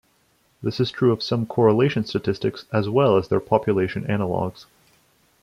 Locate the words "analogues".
4.09-4.65